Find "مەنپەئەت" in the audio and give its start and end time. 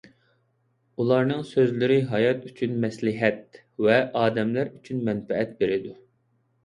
5.11-5.55